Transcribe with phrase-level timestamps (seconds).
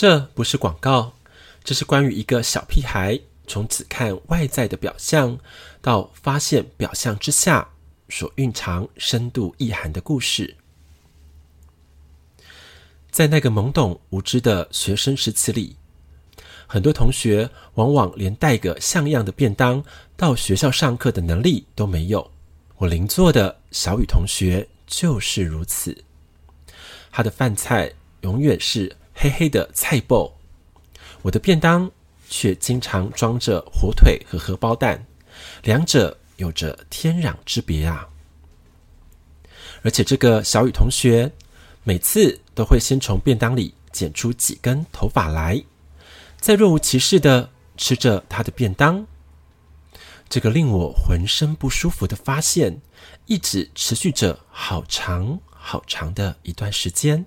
[0.00, 1.12] 这不是广告，
[1.64, 5.36] 这是关于一个小屁孩从只看外在的表象，
[5.82, 7.68] 到发现表象之下
[8.08, 10.56] 所蕴藏深度意涵的故事。
[13.10, 15.74] 在那个懵懂无知的学生时期里，
[16.68, 19.82] 很多同学往往连带个像样的便当
[20.16, 22.30] 到学校上课的能力都没有。
[22.76, 26.04] 我邻座的小雨同学就是如此，
[27.10, 30.30] 他的饭菜永远是黑黑的菜脯，
[31.22, 31.90] 我的便当
[32.28, 35.04] 却经常装着火腿和荷包蛋，
[35.64, 38.08] 两者有着天壤之别啊！
[39.82, 41.32] 而且这个小雨同学
[41.82, 45.64] 每次都会先从便当里剪出几根头发来，
[46.38, 49.04] 再若无其事的吃着他的便当。
[50.28, 52.80] 这个令我浑身不舒服的发现，
[53.26, 57.26] 一直持续着好长好长的一段时间。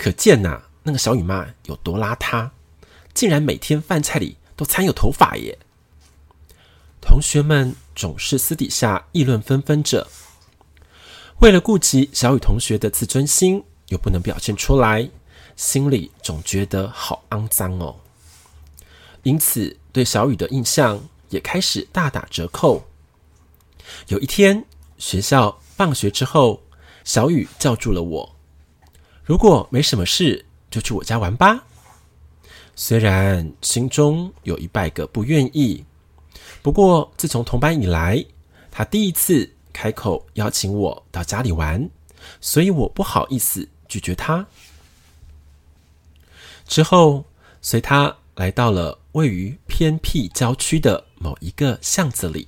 [0.00, 2.48] 可见呐、那个小雨妈有多邋遢，
[3.12, 5.58] 竟然每天饭菜里都掺有头发耶！
[7.02, 10.08] 同学们总是私底下议论纷纷着，
[11.40, 15.10] 为了顾及小雨同学的自尊心，又不能表现出来，
[15.54, 17.96] 心里总觉得好肮脏哦。
[19.22, 22.86] 因此，对小雨的印象也开始大打折扣。
[24.08, 24.64] 有一天，
[24.96, 26.62] 学校放学之后，
[27.04, 28.36] 小雨叫住了我
[29.30, 31.62] ：“如果没什么事，就去我家玩吧。”
[32.74, 35.84] 虽然心中有一百个不愿意，
[36.62, 38.24] 不过自从同班以来，
[38.72, 41.88] 他第一次开口邀请我到家里玩，
[42.40, 44.44] 所以我不好意思拒绝他。
[46.66, 47.24] 之后，
[47.62, 48.98] 随他来到了。
[49.12, 52.46] 位于偏僻郊区的某一个巷子里，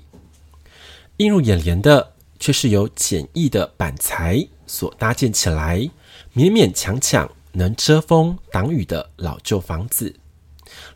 [1.19, 5.91] 映入眼帘的却是由简易的板材所搭建起来，
[6.35, 10.17] 勉勉强强能遮风挡雨的老旧房子，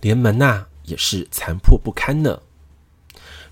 [0.01, 2.41] 连门呐、也是残破不堪呢。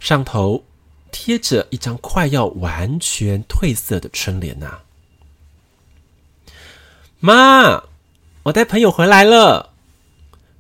[0.01, 0.65] 上头
[1.11, 4.81] 贴着一张快要完全褪色的春联呐、
[7.21, 7.85] 妈，
[8.45, 9.75] 我带朋友回来了。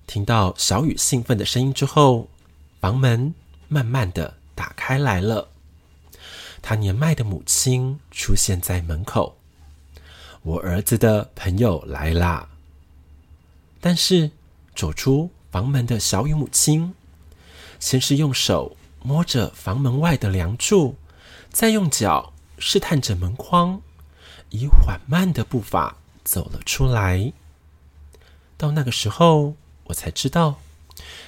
[0.07, 2.29] 听到小雨兴奋的声音之后，
[2.81, 3.35] 房门
[3.69, 5.49] 慢慢的打开来了。
[6.61, 9.39] 他年迈的母亲出现在门口。
[10.45, 12.49] 我儿子的朋友来啦。
[13.81, 14.31] 但是
[14.77, 16.95] 走出房门的小雨母亲，
[17.81, 20.95] 先是用手摸着房门外的梁柱，
[21.51, 23.83] 再用脚试探着门框，
[24.51, 27.33] 以缓慢的步伐走了出来。
[28.57, 29.57] 到那个时候。
[29.89, 30.59] 我才知道，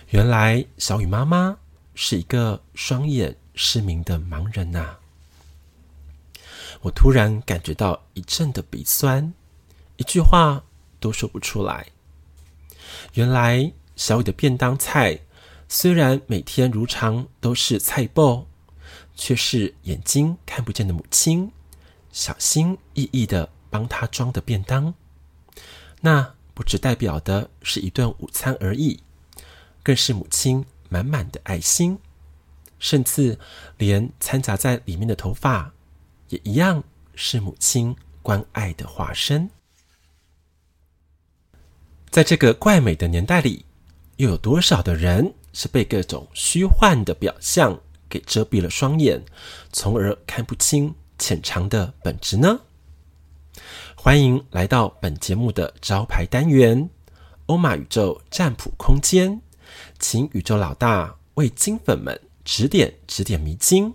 [0.08, 1.58] 原来小雨妈妈
[1.94, 4.96] 是一个双眼失明的盲人呐、
[6.82, 9.32] 我突然感觉到一阵的鼻酸，
[9.96, 10.62] 一句话
[11.00, 11.86] 都说不出来。
[13.14, 15.20] 原来小雨的便当菜
[15.68, 18.44] 虽然每天如常都是菜脯，
[19.14, 21.50] 却是眼睛看不见的母亲
[22.12, 24.94] 小心翼翼的帮她装的便当。
[26.00, 26.34] 那。
[26.56, 29.00] 不只代表的是一顿午餐而已，
[29.82, 31.98] 更是母亲满满的爱心，
[32.78, 33.38] 甚至
[33.76, 35.74] 连掺杂在里面的头发，
[36.28, 36.82] 也一样
[37.14, 39.48] 是母亲关爱的化身。
[42.10, 43.64] 在这个怪美的年代里，
[44.16, 47.78] 又有多少的人是被各种虚幻的表象
[48.08, 49.22] 给遮蔽了双眼，
[49.72, 52.60] 从而看不清潜藏的本质呢？
[53.94, 56.88] 欢迎来到本节目的招牌单元——
[57.46, 59.40] 欧玛宇宙占卜空间，
[59.98, 63.92] 请宇宙老大为金粉们指点指点迷津，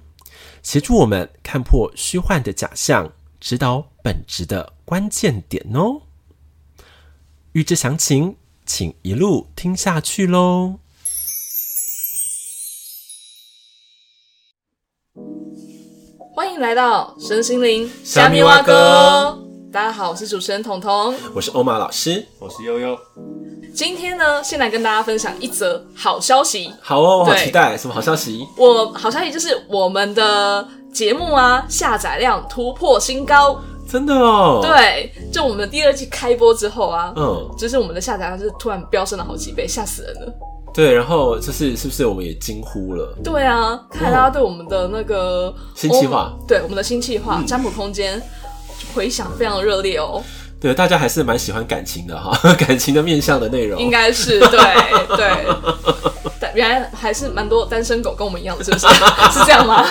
[0.64, 6.02] 协助我们看破虚幻的假象，指导本质的关键点哦。
[7.54, 10.80] 欲知详情，请一路听下去喽。
[16.34, 19.41] 欢迎来到神心灵虾米蛙哥。
[19.72, 23.00] 大家好，我是主持人彤彤，我是欧玛老师，我是悠悠。
[23.74, 26.70] 今天呢，先来跟大家分享一则好消息。
[26.82, 28.46] 好哦，我好期待，什么好消息？
[28.58, 34.60] 我好消息就是我们的节目啊，下载量突破新高，真的哦。
[34.62, 40.34] 对，就我们第二季开播之后啊，嗯，就是我们的下载量是突然飙升了好几倍，吓死人了。
[40.74, 43.18] 对，然后就是是不是我们也惊呼了？
[43.24, 48.22] 对啊，看来大家对我们的那个新计划，对我们的新计划占卜空间。
[48.94, 50.24] 回响非常热烈哦，
[50.60, 54.60] 对，大家还是蛮喜欢感情的哈， 感情的面向的内容，应该是对
[55.18, 55.46] 对，
[56.40, 58.88] 但原来还是蛮多单身狗跟我们一样的，是不是？
[59.34, 59.86] 是这样吗？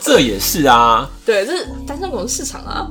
[0.00, 2.88] 这也是啊，对，这是单身狗的市场啊。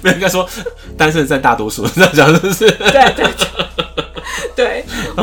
[0.00, 0.48] 不应该说
[0.96, 2.70] 单身占大多数，这样讲是不是？
[2.70, 3.26] 对，对，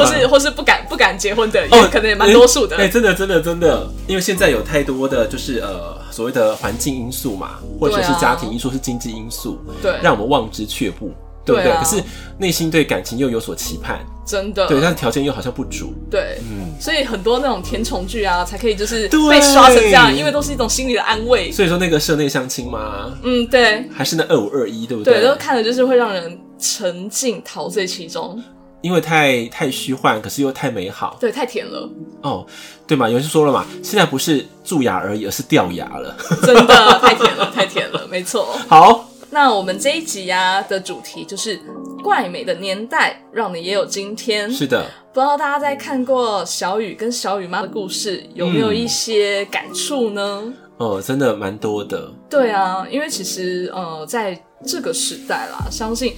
[0.06, 2.75] 或是或是不敢不敢结婚的，也可能也蛮多数的。
[2.75, 11.12] 哎、哦欸欸，真的真的真的，因为现在有太多的就是呃所谓的环境因素嘛，或者是家庭因素，是经济因素，对，让我们望之却步。
[11.46, 11.69] 对不对？
[11.69, 12.04] 对啊、可是
[12.40, 14.66] 内心对感情又有所期盼，真的。
[14.66, 15.94] 对，但是条件又好像不足。
[16.10, 16.74] 对，嗯。
[16.81, 21.52] 所以很多那种甜宠剧啊，才可以就是被刷成这样，因为都是一种心理的安慰。
[21.52, 23.16] 所以说那个社内相亲吗？
[23.22, 23.88] 嗯，对。
[23.94, 25.19] 还是那二五二一，对不对？
[25.19, 28.44] 对，都看的就是会让人沉浸陶醉其中。
[28.81, 31.18] 因为太太虚幻，可是又太美好。
[31.19, 31.89] 对，太甜了。
[32.22, 32.45] 哦，
[32.88, 33.10] 对嘛？
[33.10, 36.16] 有人说了嘛，现在不是蛀牙而已，而是掉牙了。
[36.44, 38.57] 真的太甜了，太甜了，没错。
[38.68, 39.10] 好。
[39.31, 41.60] 那我们这一集呀、啊、的主题就是
[42.01, 44.50] 怪美的年代，让你也有今天。
[44.50, 50.44] 是的，不知道大家在看过小雨跟小雨妈的故事，有没有一些感触呢？
[50.45, 52.10] 嗯、哦，真的蛮多的。
[52.30, 56.13] 对啊，因为其实呃，在这个时代啦，相信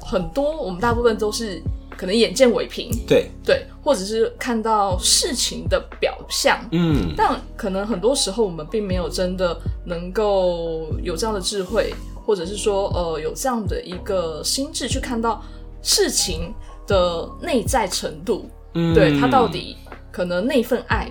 [0.00, 1.62] 很多我们大部分都是
[1.96, 3.30] 可能眼见为凭，对。
[3.44, 11.94] 对，或者是看到事情的表象，嗯，但可能很多时候我们并没有真的能够有这样的智慧。
[12.26, 15.40] 或者是说，呃，有这样的一个心智去看到
[15.80, 16.52] 事情
[16.84, 19.76] 的内在程度，嗯，对，他到底
[20.10, 21.08] 可能那份爱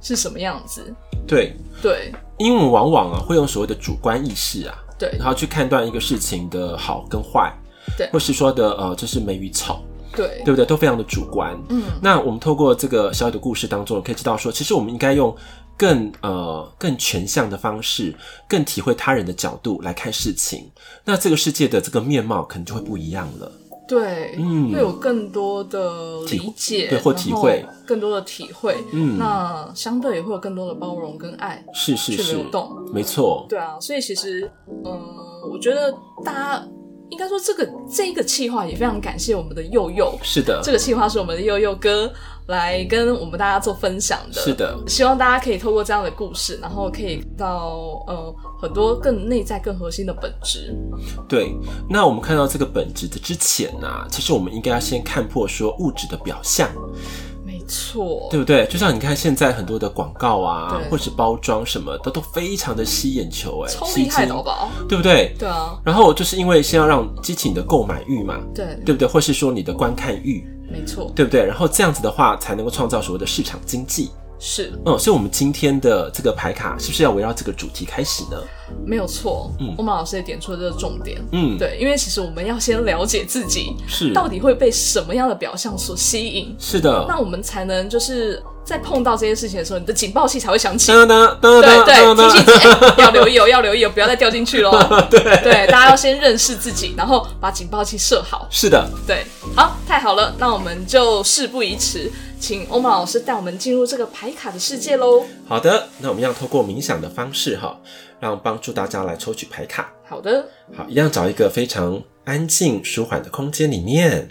[0.00, 0.82] 是什么样子？
[1.26, 1.54] 对。
[1.82, 7.54] 对，因为我们往往啊会用所谓的主观意识啊，对，然后去判断一个事情的好跟坏，
[7.98, 9.80] 对，或是说的呃，就是美与丑，
[10.14, 10.64] 对，对不对？
[10.64, 11.56] 都非常的主观。
[11.68, 15.34] 嗯，那我们透过这个小雨的故事当中，可以知道说，其实我们应该用。
[15.80, 18.12] 更呃更全向的方式，
[18.48, 20.68] 更体会他人的角度来看事情，
[21.04, 23.52] 那这个世界的这个面貌可能就会不一样了。
[23.86, 33.46] 对，嗯，会有更多的理解，对，或体会，更多的体会，嗯，那相对也会有更多的包容跟爱，是是是，去流动，没错。
[33.48, 34.50] 对啊，所以其实，
[34.84, 35.94] 嗯、呃，我觉得
[36.24, 36.68] 大家。
[37.10, 40.18] 应该说，这个这一个企划也非常感谢我们的佑佑。
[40.22, 42.12] 是的，这个企划是我们的佑佑哥
[42.46, 44.40] 来跟我们大家做分享的。
[44.40, 50.74] 是的，希望大家可以透过这样的故事，然后可以到呃很多更内在、更核心的本质。
[51.28, 51.54] 对，
[51.88, 56.70] 那我们看到这个本质的之前呢、啊，其实我们应该要先看破说物质的表象。
[57.68, 58.66] 错，对不对？
[58.66, 64.68] 就像你看现在很多的广告啊，或者包装什么的，都非常的吸眼球，哎，超厉害的吧？
[64.88, 65.34] 对不对？
[65.38, 65.78] 对啊。
[65.84, 69.06] 然后就是因为先要让激起你的购买欲嘛，对，对不对？
[69.06, 71.44] 或是说你的观看欲，没错，对不对？
[71.44, 74.10] 然后这样子的话，才能够创造所谓的市场经济。
[74.38, 78.36] 是，嗯，所以我们今天的这个牌卡是不是要围绕这个主题开始呢？
[78.84, 84.12] 没有错，嗯，我们老师也点出了这个重点，嗯，对，因为其实我们要先了解自己是。
[84.12, 94.70] 到底会被什么样的表象所吸引，是的，那我们才能就是在碰到这些事情的时候，你的警报器才会响起，对对对，提醒自己要留意哦， 要留意哦，不要再掉进去喽，
[95.10, 95.20] 对。
[95.42, 99.24] 对，大家要先认识自己，然后把警报器设好，是的，对，
[99.56, 102.12] 好，太好了，那我们就事不宜迟。
[102.40, 105.24] 请欧玛老师带我们进入这个牌卡的世界喽。
[105.46, 107.80] 好的，那我们要透过冥想的方式哈，
[108.20, 109.92] 让帮助大家来抽取牌卡。
[110.04, 114.28] 好的，好，一样找一个非常安静、舒缓的空间里面。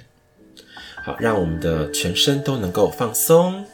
[1.04, 3.66] 好，让我们的全身都能够放松。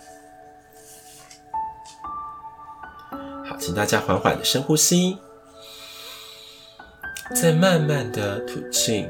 [3.12, 5.18] 好，请大家缓缓的深呼吸，
[7.36, 9.08] 再慢慢的吐气，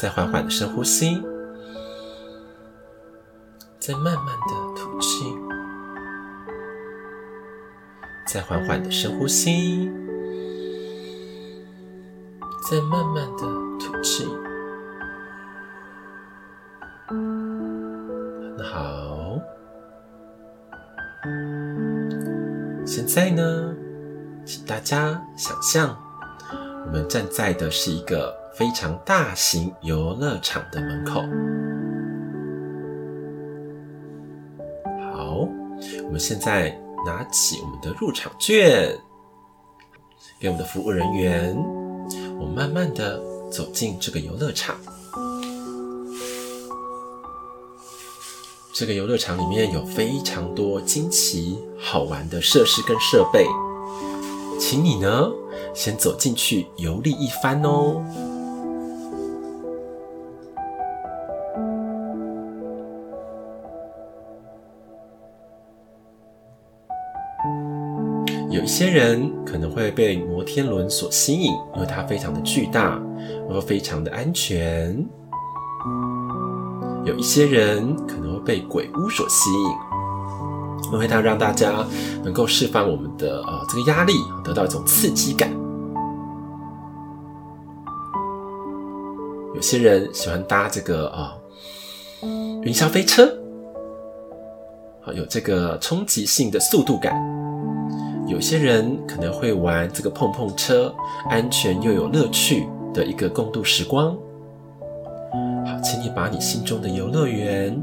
[0.00, 1.20] 再缓缓的深呼吸。
[3.86, 5.32] 再慢慢的吐气，
[8.26, 9.88] 再缓缓的深呼吸，
[12.68, 13.46] 再慢慢的
[13.78, 14.26] 吐气。
[17.06, 19.38] 很好。
[22.84, 23.72] 现在呢，
[24.44, 25.96] 请大家想象，
[26.86, 31.22] 我们站在的是一个非常大型游乐场的门口。
[36.06, 36.70] 我们现在
[37.04, 38.96] 拿起我们的入场券，
[40.38, 41.56] 给我们的服务人员。
[42.38, 43.20] 我慢慢的
[43.50, 44.76] 走进这个游乐场。
[48.72, 53.46] 这个游乐场里面有非常多惊奇好玩的设施跟设备，
[54.60, 55.30] 请你呢
[55.74, 58.04] 先走进去游历一番哦。
[68.66, 73.00] 一些人可能会被摩天轮所吸引，因为它非常的巨大，
[73.46, 75.06] 然后非常的安全。
[77.04, 81.86] 有一些人可能会被鬼屋所吸引，因为它让大家
[82.24, 85.48] 能够释放我们的呃这个压力，得到一种刺激感。
[89.54, 91.36] 有些人喜欢搭这个啊
[92.64, 93.32] 云霄飞车。
[95.02, 97.14] 好，有这个冲击性的速度感。
[98.26, 100.92] 有些人可能会玩这个碰碰车，
[101.30, 104.16] 安全又有乐趣的一个共度时光。
[105.64, 107.80] 好，请你把你心中的游乐园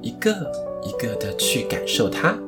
[0.00, 0.30] 一个
[0.82, 2.38] 一个的去感受它。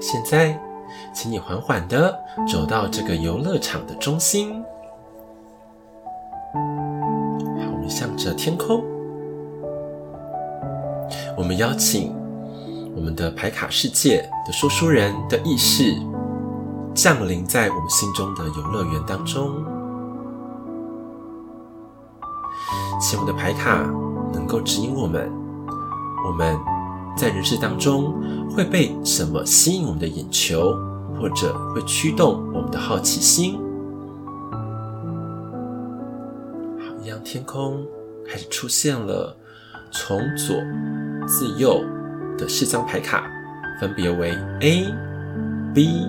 [0.00, 0.58] 现在，
[1.12, 4.62] 请你缓缓的走到这个游乐场的中心。
[6.52, 8.82] 好，我们向着天空，
[11.36, 12.14] 我们邀请
[12.94, 15.94] 我们的牌卡世界的说书人的意识
[16.94, 19.50] 降临在我们心中的游乐园当中，
[23.00, 23.82] 请我的牌卡
[24.32, 25.30] 能够指引我们，
[26.26, 26.58] 我们。
[27.16, 28.14] 在人世当中，
[28.54, 30.72] 会被什么吸引我们的眼球，
[31.20, 33.60] 或者会驱动我们的好奇心？
[36.78, 37.86] 好，一样天空
[38.26, 39.36] 开始出现了，
[39.92, 40.56] 从左
[41.28, 41.84] 至右
[42.38, 43.30] 的四张牌卡，
[43.78, 44.86] 分别为 A、
[45.74, 46.08] B、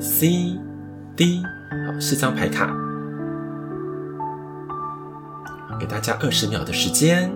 [0.00, 0.58] C、
[1.14, 1.42] D。
[1.86, 2.74] 好，四张牌卡，
[5.78, 7.30] 给大家二十秒的时间。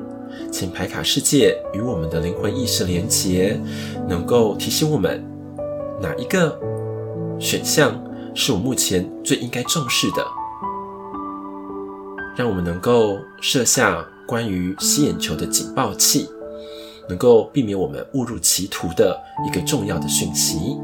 [0.50, 3.60] 请牌卡世界与我们的灵魂意识连结，
[4.08, 5.22] 能够提醒我们
[6.00, 6.58] 哪一个
[7.42, 8.00] 选项
[8.36, 10.24] 是我目前最应该重视的，
[12.36, 16.28] 让我们能够设下关于吸眼球的警报器，
[17.08, 20.78] 能够避免我们误入歧途的一个重要的讯息。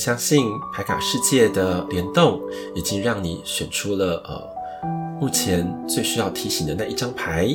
[0.00, 2.40] 相信牌卡世界的联动
[2.74, 4.48] 已经让你选出了呃
[5.20, 7.48] 目前最需要提醒的那一张牌，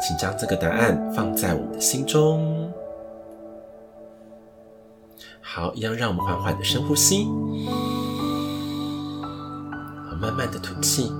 [0.00, 2.72] 请将这个答案放在我们的心中。
[5.42, 7.26] 好，一样让我们缓缓的深呼吸，
[10.18, 11.12] 慢慢的吐气，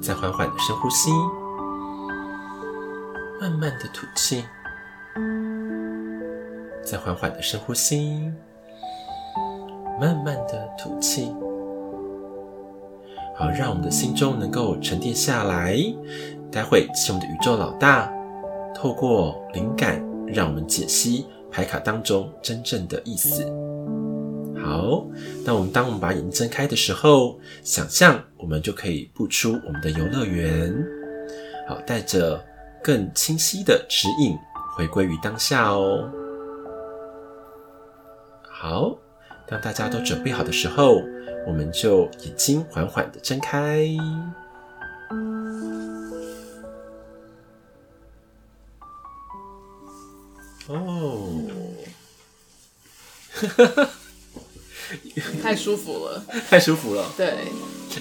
[0.00, 1.10] 再缓缓的深呼吸，
[3.42, 4.42] 慢慢的吐气。
[6.82, 8.30] 再缓缓的深呼吸，
[10.00, 11.32] 慢慢的吐气，
[13.36, 15.78] 好，让我们的心中能够沉淀下来。
[16.50, 18.12] 待会，请我们的宇宙老大
[18.74, 23.44] 透过灵感，让我们解析牌卡当中真正的意思。
[24.62, 25.04] 好，
[25.44, 30.74] 那我们当我们把眼睛睁开的时候，想象我们就可以步出我们的游乐园。
[31.68, 32.44] 好，带着
[32.82, 34.36] 更清晰的指引，
[34.76, 36.10] 回归于当下哦。
[38.42, 38.96] 好，
[39.46, 41.02] 当大家都准备好的时候，
[41.46, 43.86] 我们就眼睛缓缓的睁开。
[50.66, 51.42] 哦，
[53.34, 53.88] 哈哈，
[55.42, 57.12] 太舒服了，太舒服了。
[57.14, 57.34] 对，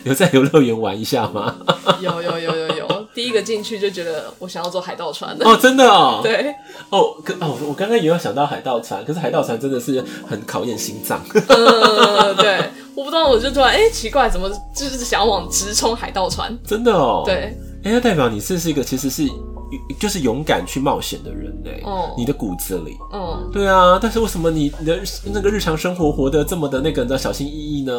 [0.05, 1.57] 有在游乐园玩一下吗？
[1.99, 6.53] 有有有有有，第一个进去就觉得我想要坐海盗船的哦，真的哦， 对，
[6.89, 11.21] 哦，可哦，我刚刚也有想到海盗船，可是海盗船真的是很考验心脏。
[11.33, 16.57] 嗯，对，我不知道，我就突然哎、欸，奇怪，怎么就是想往直冲海盗船？
[16.65, 17.35] 真的哦，对，
[17.83, 19.27] 哎、欸，那代表你是是一个其实是。
[19.99, 27.93] 就是勇敢去冒险的人嘞，哦，你的骨子里，嗯，对啊，但是为什么你的那个日常生活活得这么的那个的小心翼翼呢？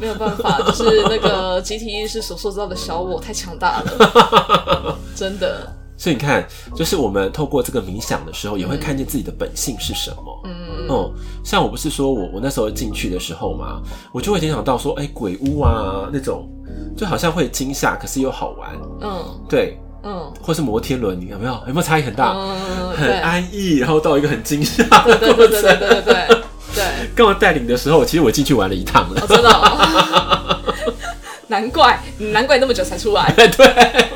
[0.00, 5.72] 没有办法， 就是那个集体意识所塑造的小我太强大了， 真的。
[5.98, 10.40] 所以你看，就是我们透过这个冥想的时候，也会看见自己的本性是什么。
[10.44, 10.54] 嗯
[10.90, 13.80] 嗯，像我不是说我我那时候进去的时候嘛，
[14.12, 16.46] 我就会联想到说，哎、欸，鬼屋啊那种，
[16.94, 18.78] 就好像会惊吓，可是又好玩。
[19.00, 19.80] 嗯，对。
[20.06, 21.52] 嗯，或是摩天轮，你有没有？
[21.66, 22.32] 有没有差异很大？
[22.32, 25.48] 嗯，很安逸，然后到一个很惊吓的过程。
[25.48, 26.38] 对对对对对对对。
[27.16, 29.20] 跟我带领的时候，其实我进去玩了一趟了。
[29.22, 30.60] 哦、真的、哦？
[31.48, 33.32] 难怪，难怪那么久才出来。
[33.34, 34.06] 对，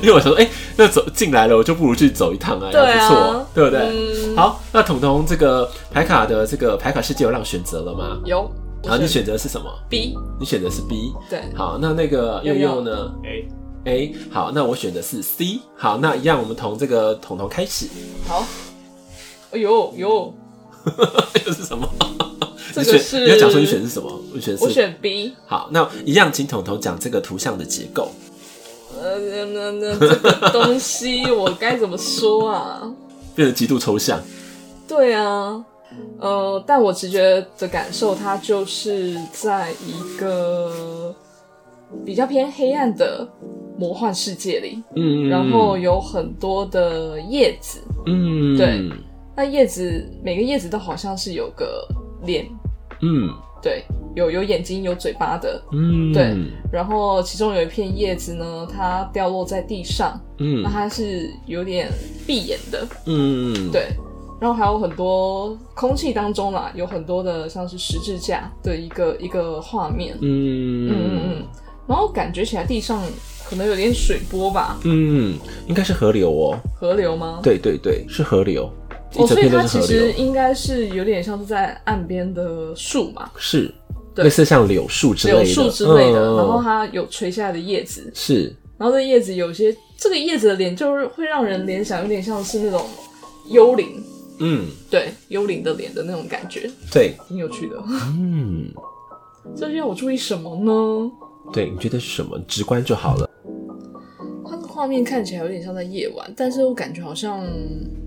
[0.00, 3.80] 因为我说，哎、欸，那走进来了，我就不如去走一趟啊，对啊，不错，对不对？
[3.80, 8.18] 嗯、好，那彤彤这个牌卡的这个牌卡世界有让选择了吗？
[8.24, 8.50] 有。
[8.82, 10.16] 然后你选择是什么？B。
[10.38, 11.12] 你选择是 B。
[11.28, 11.42] 对。
[11.54, 13.46] 好，那那个佑佑呢？A。
[13.84, 15.60] A 好，那我选的是 C。
[15.76, 17.86] 好，那一样，我们从这个彤彤开始。
[18.26, 18.46] 好。
[19.52, 20.34] 哎呦呦，
[21.46, 21.88] 又是什么？
[22.72, 24.08] 这个是你要讲说你选的是什么？
[24.34, 25.34] 我选我选 B。
[25.46, 28.12] 好，那一样，请彤彤讲这个图像的结构。
[29.00, 32.92] 呃，那那这个东西我该怎么说啊？
[33.34, 34.20] 变得极度抽象。
[34.86, 35.64] 对啊，
[36.18, 41.14] 呃，但我直觉的感受，它就是在一个
[42.04, 43.28] 比较偏黑暗的
[43.78, 48.88] 魔幻世界里，嗯，然后有很多的叶子，嗯，对，
[49.36, 51.86] 那叶子每个叶子都好像是有个
[52.24, 52.46] 脸，
[53.02, 53.28] 嗯，
[53.62, 56.36] 对，有有眼睛有嘴巴的，嗯，对，
[56.72, 61.88] 然后其中有一片叶子呢，它掉落在地上，嗯，那它是有点
[62.26, 63.88] 闭眼的，嗯，对。
[64.40, 70.88] 然后还有很多空气当中啦，有很多的像是十字架的一个一个画面，嗯。
[70.88, 71.46] 嗯嗯嗯，
[71.90, 73.02] 然后感觉起来地上
[73.44, 77.40] 可能有点水波吧，嗯，应该是河流哦，河流吗？
[77.42, 78.72] 对对对，是河流，
[79.16, 83.74] 哦，所以它其实应该是有点像是在岸边的树嘛，是，
[84.14, 92.86] 对，类似像柳树之类的，柳树之类的，然后它有垂下来的叶子，是，然后这叶子有些这个叶子的脸就是会让人联想，有点像是那种
[93.48, 94.00] 幽灵。
[94.42, 97.76] 嗯，对，幽灵的脸的那种感觉，对，挺有趣的。
[98.16, 98.70] 嗯，
[99.54, 101.10] 这需要我注意什么呢？
[101.52, 102.38] 对，你觉得是什么？
[102.46, 103.28] 直观就好了。
[104.48, 107.44] 它的画面看起来有点像在夜晚，但是我感觉好像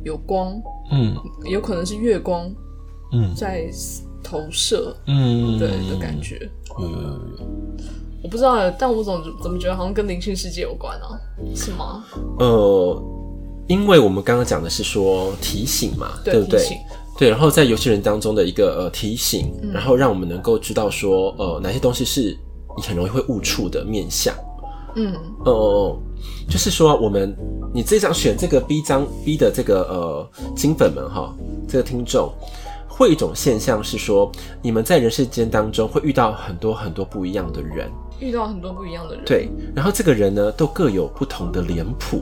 [0.03, 0.53] 有光，
[0.91, 2.51] 嗯，有可能是月光，
[3.13, 3.69] 嗯，在
[4.23, 6.49] 投射，嗯，对的感觉。
[6.79, 7.19] 嗯，
[8.23, 11.19] 我不知道，但我总怎么觉得好像跟灵性世界有关啊？
[11.55, 12.03] 是吗？
[12.39, 13.03] 呃。
[13.69, 16.67] 因为我们刚刚讲的是说提醒嘛，对，对不对？
[17.17, 22.37] 对，然后在游戏人当中的一个呃提醒，嗯、然后让我们能够知道说呃哪些东西是
[22.75, 24.33] 你很容易会误触的面相。
[24.95, 25.15] 嗯，
[25.45, 25.99] 哦、呃，
[26.49, 27.35] 就是说我们
[27.73, 31.33] 你这张选这个 B 张 B 的这个呃金粉们哈，
[31.67, 32.31] 这个听众
[32.87, 39.25] 会有一种现象是说，你们在人世间当中会遇到很多很多不一样的人，遇到很多不一样的人。
[39.25, 42.21] 对，然后这个人呢都各有不同的脸谱。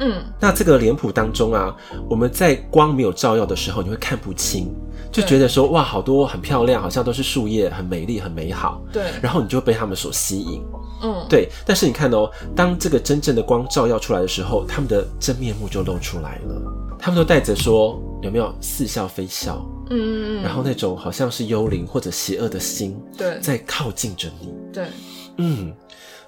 [0.00, 1.74] 嗯，那这个脸谱当中啊，
[2.08, 4.74] 我们在光没有照耀的时候，你会看不清，
[5.10, 8.82] 就觉得说哇，好多很漂亮，好像都是树叶，很美丽，很美好。
[8.92, 10.62] 对，然后你就会被他们所吸引。
[11.02, 11.48] 嗯，对。
[11.66, 16.72] 但是你看哦，当这个真正的光照耀出来的时候，他们的真面目就露出来了。
[16.98, 19.62] 他们都带着说有没有似笑非笑？
[19.90, 20.42] 嗯嗯嗯。
[20.42, 24.52] 然后那种好像是幽灵或者邪恶的心，对，在靠近着你。
[24.72, 24.86] 对，
[25.36, 25.72] 嗯。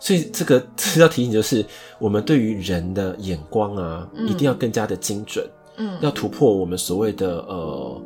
[0.00, 1.64] 所以这个 是要提醒，就是
[1.98, 5.44] 我们对于人的眼光啊，嗯、一定要更加的精准，
[5.76, 8.02] 嗯，要突破我们所谓的呃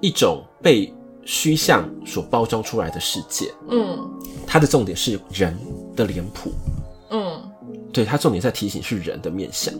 [0.00, 0.92] 一种被
[1.24, 3.98] 虚像所包装出来的世界，嗯，
[4.46, 5.56] 它的重点是人
[5.94, 6.50] 的脸谱，
[7.10, 7.40] 嗯，
[7.92, 9.72] 对，它重点在提醒是人的面相，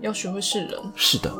[0.00, 1.32] 要学会是人，是的。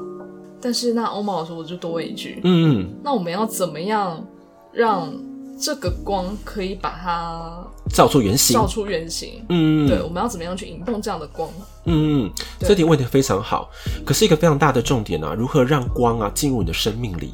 [0.61, 4.25] 但是那欧玛老师，我就多问一句，嗯，那我们要怎么样
[4.71, 5.13] 让？
[5.63, 9.45] 这个光可以把它照出原形，照出原形。
[9.49, 11.49] 嗯，对，我们要怎么样去引动这样的光？
[11.85, 13.71] 嗯，对这题问题非常好。
[14.05, 17.33] 可是一个非常大的重点啊，如何让光啊进入你的生命里，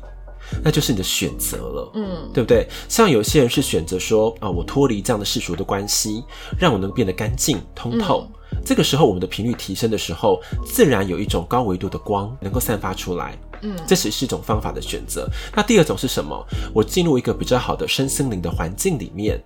[0.62, 1.90] 那就是你的选择了。
[1.94, 2.68] 嗯，对不对？
[2.86, 6.22] 像有些人是选择说啊，我脱离这样的世俗的关系，
[6.58, 8.28] 让我能变得干净通透。
[8.30, 8.34] 嗯，
[8.64, 13.38] 这个时候，我们的频率提升的时候，自然有一种高维度的光能够散发出来。
[13.62, 15.28] 嗯，这只是一种方法的选择。
[15.54, 16.46] 那第二种是什么？
[16.72, 19.42] 我进入一个比较好的身心灵的环境里面，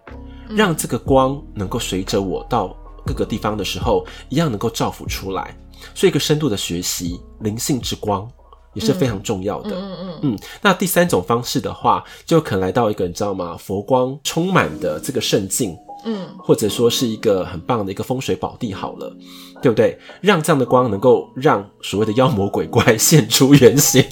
[0.50, 5.56] 让这个光能够随着我到各个地方的时候，一样能够照拂出来。
[5.94, 8.28] 所以，一个深度的学习，灵性之光
[8.74, 9.70] 也是非常重要的。
[9.70, 10.38] 嗯嗯嗯，嗯。
[10.60, 13.56] 那第三种方式的话，就可能来到一个你知道吗？
[13.56, 15.74] 佛光充满的这个圣境。
[16.04, 19.14] 嗯，或者说是一个很棒的一个风水宝地，好了，
[19.62, 19.98] 对不对？
[20.20, 24.04] 让这样的光能够让所谓的妖魔鬼怪现出原形，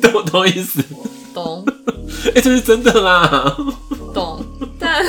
[0.00, 0.82] 懂不懂意思？
[1.34, 1.64] 懂。
[2.26, 3.56] 哎、欸，这是真的啦。
[4.14, 4.44] 懂，
[4.78, 5.04] 但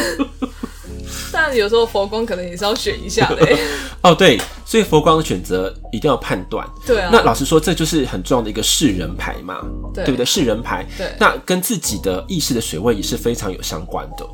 [1.35, 3.45] 但有时候佛光可能也是要选一下的。
[4.01, 6.65] 哦，对，所以佛光的选择一定要判断。
[6.85, 7.09] 对啊。
[7.11, 9.61] 那老实说，这就是很重要的一个世人牌嘛，
[9.93, 10.25] 对，对不对？
[10.25, 10.87] 世人牌。
[10.97, 11.07] 对。
[11.19, 14.25] 那跟自己的意识的水位也是非常有相关的。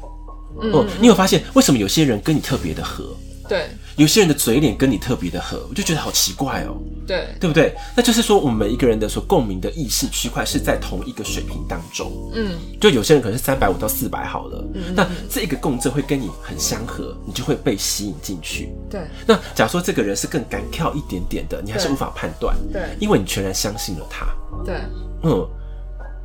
[0.62, 0.88] 嗯，嗯。
[1.00, 3.06] 你有发现为什么有些人跟你特别的合？
[3.52, 3.68] 对。
[3.98, 6.78] 有些人的嘴脸跟你特别的合，我就觉得好奇怪哦。
[7.06, 7.76] 对，对不对？
[7.98, 12.32] 那就是说，我们每一个人的所共鸣的意识区块是在同一个水平当中。
[12.34, 14.66] 嗯，就有些人可能是三百五到四百好了。
[14.74, 18.74] 嗯，那这个共振会跟你很相合，你就会被吸引进去。
[18.90, 19.02] 对。
[19.28, 22.56] 那假如说这个人是更敢跳一点点的，你还是无法判断。
[22.72, 22.82] 对。
[22.98, 24.26] 因为你全然相信了他。
[24.64, 24.76] 对。
[25.24, 25.46] 嗯，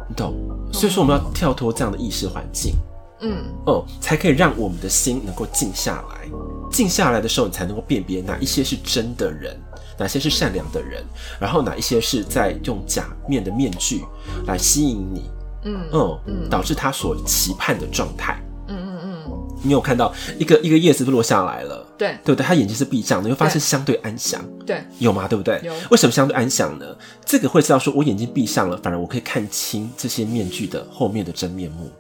[0.09, 0.33] 你懂。
[0.73, 2.75] 所以说，我们要跳脱这样的意识环境。
[3.23, 3.45] 嗯。
[3.67, 6.29] 哦，才可以让我们的心能够静下来。
[6.71, 9.59] 静下来的时候，你才能够辨别哪一些是真的人，
[9.99, 11.05] 哪些是善良的人，
[11.41, 14.05] 然后哪一些是在用假面的面具
[14.47, 15.31] 来吸引你，
[15.65, 18.41] 嗯嗯，嗯导致他所期盼的状态。
[18.69, 22.45] 嗯嗯嗯，你有看到一个一个叶子落下来了，对对不对？
[22.45, 25.29] 他眼睛是闭上的，你会发现相对安详，对，有吗？
[25.29, 25.61] 对不对？
[25.63, 26.85] 有为什么相对安详呢？
[27.25, 31.91] 这个会知道说，我眼睛闭上了，反而我可以看清这些面具的后面的真面目。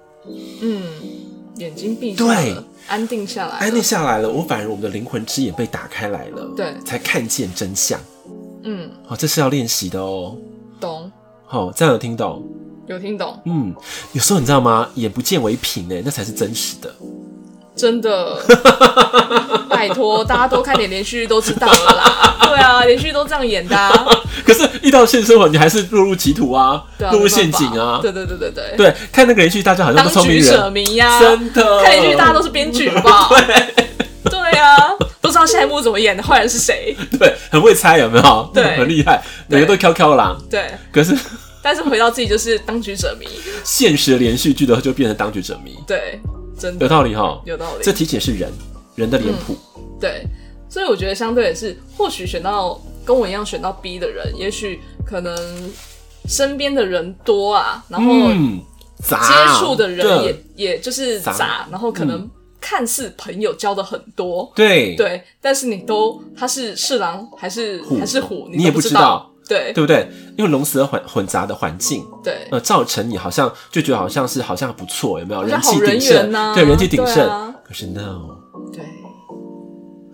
[0.60, 0.82] 嗯，
[1.54, 2.56] 眼睛闭上了，对
[2.88, 8.00] 安定下来了，安定下来了，我反而我们的灵魂之眼被打开来了，对才看见真相。
[8.62, 10.36] 嗯，哦，这是要练习的哦。
[10.80, 11.10] 懂，
[11.44, 12.42] 好、哦，这样有听懂？
[12.86, 13.74] 有听懂，嗯，
[14.12, 14.88] 有时候你知道吗？
[14.94, 16.94] 眼不见为凭呢，那才是真实的。
[17.74, 18.40] 真的，
[19.76, 22.36] 拜托，大家多看点连续剧都知道了啦。
[22.48, 23.92] 对啊，连续剧都这样演的、啊。
[24.44, 27.98] 可是遇到现实生活，你还是落入歧途啊，对啊落入陷阱啊。
[28.00, 31.82] 对对对对对，对，看那个连续剧，大家好像都聪明当局者人，迷呀、真的。
[31.82, 33.34] 看连续剧大家都是编剧，好不好？
[33.36, 33.74] 对，
[34.30, 34.76] 对啊，
[35.20, 36.96] 都知道下一幕怎么演的，坏人是谁？
[37.18, 38.50] 对，很会猜，有没有？
[38.54, 40.40] 对很厉害，每个都挑挑狼。
[40.50, 41.16] 对，可是
[41.62, 43.26] 但是回到自己就是当局者迷。
[43.64, 46.20] 现实连续剧的就变成当局者迷，对，
[46.58, 47.40] 真的有道理哈。
[47.44, 47.82] 有道理。
[47.82, 48.52] 这提醒是人，
[48.96, 49.56] 人的脸谱。
[50.00, 50.26] 对，
[50.68, 55.34] 所以我觉得相对也是，或许选到跟我一样选到 B 的人，也许可能
[56.26, 58.60] 身边的人多啊，然后嗯，
[59.00, 59.16] 接
[59.58, 62.28] 触的人也、对也就是杂，杂然后可能
[62.60, 70.06] 看似朋友交的很多，对对，但是你都他是是狼还是虎还是虎，你也不知道，对对不对？
[70.36, 75.42] 因为龙蛇混混杂的环境，对，呃，造成你好像就觉得好像是好像不错，有没有？
[75.42, 77.26] 人气好人鼎盛缘呐对，人气鼎盛。
[77.26, 78.38] 啊可是 no，
[78.72, 78.84] 对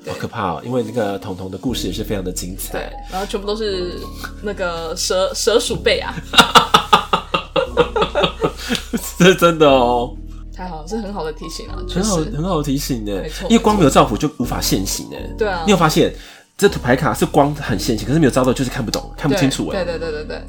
[0.07, 0.63] 好可怕哦！
[0.65, 2.73] 因为那个彤彤的故事也是非常的精彩。
[2.73, 4.01] 对，然后全部都是
[4.43, 6.13] 那个蛇蛇鼠辈啊，
[9.17, 10.13] 这是真的哦，
[10.53, 13.49] 太好了，是很好的提醒啊，确很好很好的提醒呢没错。
[13.49, 15.17] 因为光没有照谱就无法现形呢。
[15.39, 16.13] 对啊你有发现
[16.59, 20.43] 这图牌卡是光很现形，可是没有照到就是看不懂、看不清楚哎，对对对对对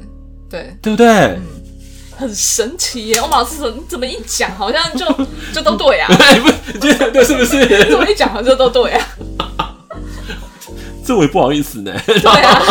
[0.50, 1.38] 对，对不对？
[2.16, 3.18] 很神奇耶！
[3.20, 5.04] 我马斯怎怎么一讲，好像就
[5.52, 7.66] 就都对啊，哎，不，你觉得对是不是？
[7.90, 9.06] 怎么一讲好像就都对啊，
[11.04, 11.92] 这我也不好意思呢。
[12.06, 12.62] 对啊，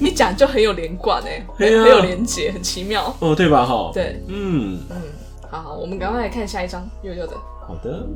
[0.00, 3.14] 一讲就很有连贯哎，很对啊很有连结，很奇妙。
[3.20, 3.64] 哦，对吧？
[3.64, 4.96] 哈，，对，嗯，嗯，
[5.50, 7.34] 好好，我们赶快来看下一张悠悠的，
[7.66, 8.06] 好的。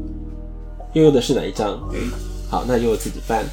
[0.93, 1.79] 悠悠的是哪一张？
[2.51, 3.45] 好，那悠悠自己翻。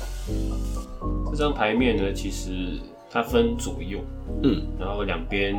[1.31, 2.79] 这张牌面呢，其实
[3.11, 3.99] 它分左右，
[4.43, 5.55] 嗯，然后两边，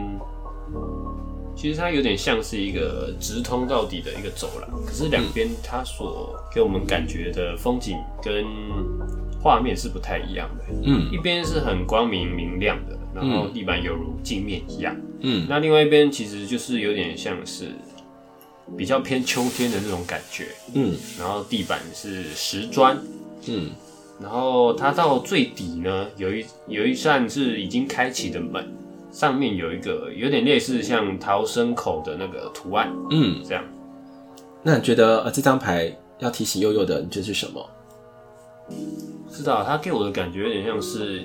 [1.56, 8.44] 其实它有点像是一个直通到底的一个走廊，可是两边它所给我们感觉的风景跟
[9.42, 10.64] 画面是不太一样的。
[10.84, 11.10] 嗯。
[11.12, 15.46] 一边是很光明明亮的，然后地板犹如镜面一样，嗯。
[15.48, 17.66] 那另外一边其实就是有点像是
[18.76, 20.96] 比较偏秋天的那种感觉，嗯。
[21.18, 22.98] 然后地板是石砖。
[23.46, 23.70] 嗯。
[24.20, 28.64] 然后它到最底呢，有一有一扇是已经开启的门，
[29.14, 33.40] 上面有一个有点类似像逃生口的那个图案，嗯。
[33.46, 33.62] 这样。
[34.60, 37.70] 那你觉得呃这张牌要提醒悠悠的，你觉得是什么？
[38.68, 41.20] 不知道它给我的感觉有点像是，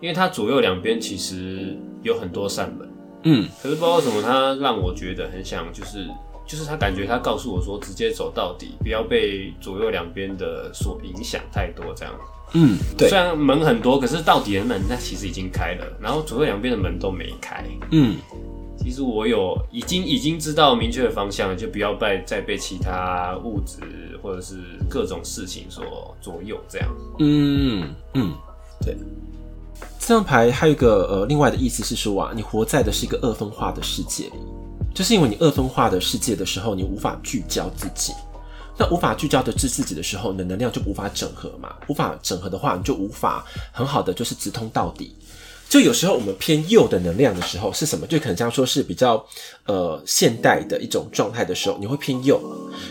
[0.00, 2.88] 因为它左右两边其实有很多扇门，
[3.24, 6.06] 嗯可是不知道为什么它让我觉得很想，就是
[6.46, 12.14] 就是他感觉他告诉我说，直接走到底，不要被左右两边的所影响太多，这样。
[12.52, 17.64] 嗯，对虽，然门很多，可是到底的门那其实已经开了，然后左右两边的门都没开。
[17.90, 18.16] 嗯
[18.80, 23.80] 其实我有已经已经知道明确的方向了，就不要被再被其他物质
[24.22, 26.88] 或者是各种事情所左右，这样。
[27.18, 28.32] 嗯嗯，
[28.80, 28.96] 对。
[29.98, 34.32] 这张牌还有一个呃，另外的意思是说啊，你活在的是一个二分化的世界里，
[34.94, 38.12] 就是因为你二分化的世界的时候，你无法聚焦自己。
[38.78, 45.14] 那无法聚焦的自自己的时候，你的能量就无法整合嘛，无法整合的话，你就无法很好的就是直通到底。
[45.68, 48.06] 就有时候我们偏右的能量的时候是什么？
[48.06, 49.22] 就可能这样说是比较
[49.66, 52.40] 呃现代的一种状态的时候，你会偏右。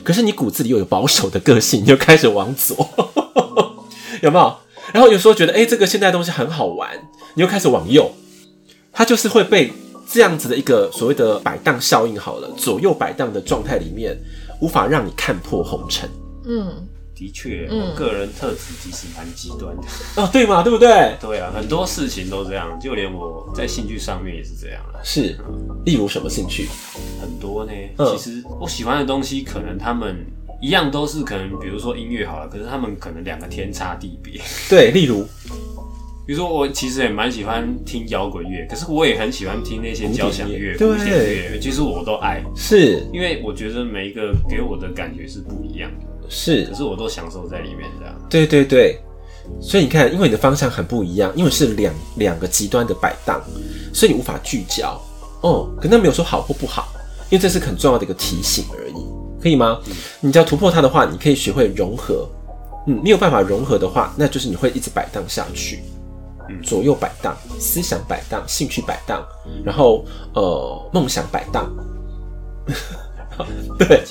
[0.03, 2.75] 可是你骨子里又有保守的个性，你就开始往左，
[4.21, 4.55] 有没有？
[4.93, 8.11] 然后有时候觉得，哎、欸，这个现代东西很好玩，你又开始往右，
[8.93, 9.73] 它就是会被
[10.09, 14.15] 这样子的一个所谓的摆荡效应，好了，左右摆荡的状态里面，
[14.59, 16.09] 无法让你看破红尘。
[16.45, 19.83] 嗯，的确，嗯我个人特质其实蛮极端的。
[20.15, 21.15] 哦，对嘛，对不对？
[21.19, 24.99] 对啊，很多事情都这样，就连我在兴趣上面也是这样啊。
[25.03, 25.37] 是，
[25.85, 26.67] 例如什么兴趣？
[27.21, 30.25] 很多呢，嗯其实我喜欢的东西，可能他们
[30.61, 34.41] 一样都是可能，比如说音乐好了，可是他们可能两个天差地别。
[34.69, 35.27] 对，例如，
[36.27, 48.13] 比如说我其实也蛮喜欢听摇滚乐，可是我也很喜欢听那些交响乐、古古典典乐乐，其实我都爱，是因为我觉得每一个给我的感觉是不一样的，是可，是我都享受在里面这样。
[48.29, 48.99] 对对对。
[49.61, 53.41] 所以你看，因为你的方向很不一样，因为是两两个极端的摆荡，
[53.93, 55.01] 所以你无法聚焦。
[55.39, 56.89] 哦，可那没有说好或不好，
[57.29, 59.79] 因为这是很重要的一个提醒而已，可以吗？
[59.87, 62.29] 嗯、你只要突破它的话，你可以学会融合。
[62.87, 65.96] 嗯，没有办法融合的话，那就是你会一直摆荡下去，嗯，
[66.63, 69.25] 左右摆荡，思想摆荡，兴趣摆荡，
[69.65, 71.71] 然后呃，梦想摆荡。
[73.77, 74.03] 对，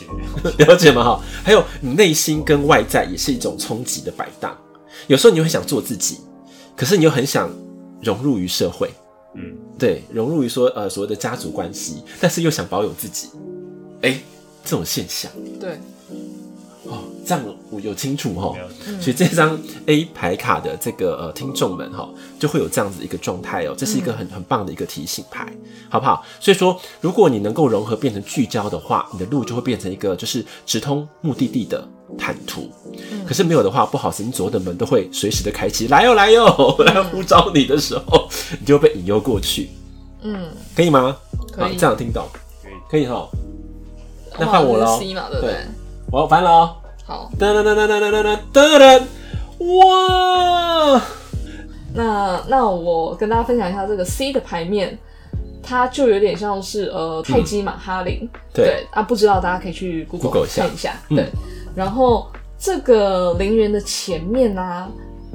[0.59, 1.03] 了解吗？
[1.03, 4.57] 哈，还有你内心跟外在也是一种冲击的摆荡。
[5.09, 6.19] 有时候你会想做自己，
[6.77, 7.51] 可是你又很想
[8.01, 8.89] 融入于社会，
[9.35, 13.29] 嗯，对，融入于说呃所谓的家族关系，但是又想保有自己，
[14.03, 14.21] 哎、欸，
[14.65, 15.79] 这种现象，对。
[17.27, 18.55] 哦，这样我有清楚哈，
[19.01, 22.09] 所以这张 A 牌卡的这个呃听众们哈，
[22.39, 25.53] 就会有这样子一个状态哦，这是一个很很棒的一个提醒牌，
[25.89, 26.25] 好不好？
[26.39, 31.87] 所以说，如果你能够融合变成聚焦的话，你的路就会变成一个就是直通目的地的
[32.17, 32.71] 坦途。
[33.27, 36.47] 可是没有的话，不好意思，你左右的门都会随时的开启，来哟来哟，
[36.85, 38.29] 来呼召你的时候，
[38.61, 39.71] 你就会被引诱过去。
[40.23, 41.17] 嗯，可以吗？
[41.53, 42.25] 可以，这样听懂？
[42.63, 43.29] 可以，可以哈。
[44.39, 45.01] 那换我喽，
[45.41, 45.57] 对。
[46.13, 46.77] 我要翻了哦！
[47.07, 49.03] 好，噔噔噔噔噔噔噔噔噔，
[49.79, 51.01] 哇！
[51.95, 54.99] 那那我跟大家分享一下这个 C 的牌面，
[55.63, 61.27] 它就有点像是呃泰姬玛哈陵，嗯、对，啊，不知道大家可以去 Google, 看一下，嗯、对。
[61.77, 62.27] 然后
[62.59, 64.89] 这个陵园的前面呢、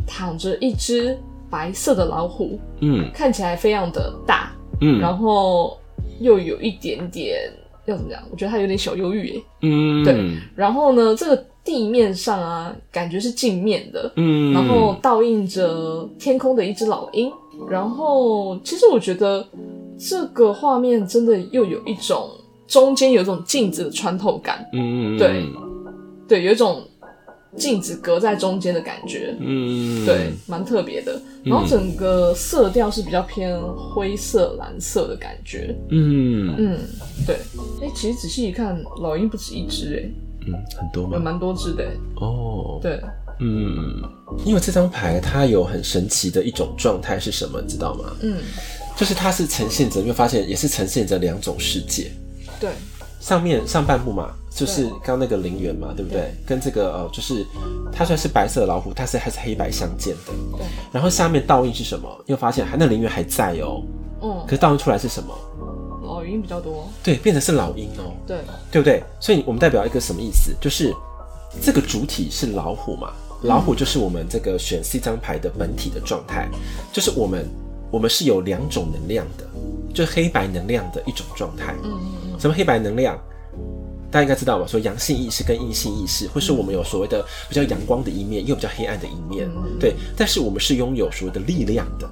[0.06, 1.18] 躺着一只
[1.50, 5.80] 白色的老虎，嗯，看起来非常的大，嗯，然后
[6.20, 7.50] 又有一点点。
[7.86, 8.22] 要怎么讲？
[8.30, 9.44] 我觉得它有点小忧郁诶。
[9.62, 10.38] 嗯，对。
[10.56, 14.12] 然后呢，这个地面上啊，感觉是镜面的。
[14.16, 14.54] 嗯。
[14.54, 17.32] 然后倒映着天空的一只老鹰。
[17.70, 19.46] 然后，其实我觉得
[19.98, 22.30] 这个画面真的又有一种
[22.68, 24.68] 中间有一种镜子的穿透感。
[24.74, 25.46] 嗯，对，
[26.28, 26.84] 对，有一种。
[27.58, 31.22] 镜子隔在中间的感觉，嗯，对，蛮特别的。
[31.44, 36.80] 然后整个色调是比较偏灰色、蓝色的感觉，嗯嗯，
[37.28, 37.36] 对。
[37.82, 40.10] 哎、欸，其实仔细一看，老鹰不止一只，哎，
[40.48, 41.12] 嗯，很多吗？
[41.14, 41.84] 有蛮多只的，
[42.16, 43.02] 哦，对，
[43.40, 44.02] 嗯，
[44.46, 48.12] 因为这张牌它有很神奇的一种状态是什么，你知道吗？
[48.22, 48.38] 嗯，
[48.96, 52.12] 就是它是呈现着，你会发现也是呈现着两种世界，
[52.60, 52.70] 对。
[53.20, 56.34] 上面上半部嘛，就是刚那个陵园嘛，对不对？
[56.44, 57.46] 跟这个呃，就是
[57.92, 60.34] 它虽然是白色的老虎，但是还是黑白相间的。
[60.58, 60.66] 对。
[60.92, 62.10] 然后下面倒映是什么？
[62.26, 63.84] 又发现还那陵园还在哦。
[64.24, 64.44] 嗯。
[64.48, 65.32] 可是倒映出来是什么？
[66.32, 66.88] 老鹰比较多。
[67.04, 68.14] 对，变成是老鹰哦。
[68.26, 68.38] 对。
[68.72, 69.04] 对不对？
[69.20, 70.56] 所以我们代表一个什么意思？
[70.62, 70.94] 就是
[71.62, 76.48] 这个主体是老虎嘛，老虎就是我们这个选 C 张牌的本体的状态，
[76.94, 77.46] 就是我们
[77.92, 79.46] 我们是有两种能量的，
[79.94, 81.76] 就是黑白能量的一种状态。
[81.84, 82.00] 嗯
[82.32, 82.40] 嗯。
[82.40, 83.20] 什么黑白能量？
[84.12, 84.68] 大家应该知道吧？
[84.68, 89.96] 说阳性意识跟阴性意识，或是我们有所谓的比较阳光的一面，又比较黑暗的一面，嗯、对。
[90.18, 92.10] 但是我们是拥有所谓的力量的，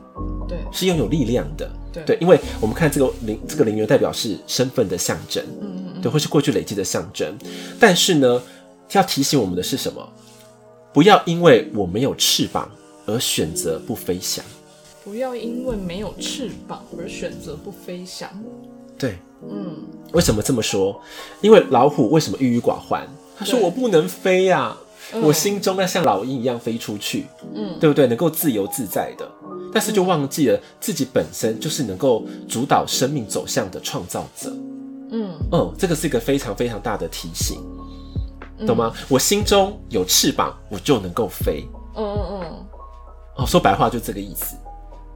[0.48, 2.18] 对，是拥有力量的，对，对。
[2.22, 7.38] 因为我们看这个灵，这个陵园代表是身份的象征，嗯嗯，对，或是过去累积的象征。
[7.78, 8.42] 但是呢，
[8.94, 10.08] 要提醒我们的是什么？
[10.94, 12.72] 不要因为我没有翅膀
[13.06, 14.44] 而选择不飞翔。
[15.04, 18.30] 不要因为没有翅膀而选择不飞翔。
[18.98, 19.78] 对，嗯，
[20.14, 21.00] 为什么这么说？
[21.42, 23.08] 因为老虎为什么郁郁寡欢？
[23.38, 24.76] 他说：“我不能飞呀、
[25.24, 27.26] 我心中要像老鹰一样飞出去，
[27.56, 28.06] 嗯，对不对？
[28.06, 29.26] 能够自由自在的，
[29.74, 34.52] 但是就忘记了自己本身就是能够主导生命走向的创造者，
[35.12, 37.62] 嗯嗯，这个是一个非常非常大的提醒，
[38.68, 38.92] 懂吗？
[38.94, 42.66] 嗯、我心中有翅膀，我就能够飞，嗯嗯嗯，
[43.38, 44.58] 哦，说白话就这个意思，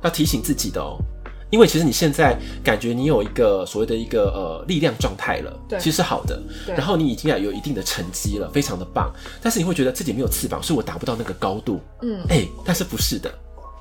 [0.02, 0.98] 要提醒自己的哦。”
[1.54, 6.42] 因为其实你现在感觉你有一个所谓的一个呃力量状态了，对，其实是好的。
[6.66, 9.14] 对然后你已经有一定的成绩了，非常的棒。
[9.40, 11.80] 但是你会觉得自己没有翅膀，所以我达不到那个高度。
[12.02, 13.32] 嗯，哎、欸，但是不是的。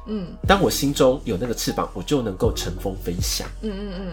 [0.07, 3.49] 嗯，当我心中有那个翅膀，我就能够乘风飞翔。
[3.63, 4.07] 嗯嗯嗯。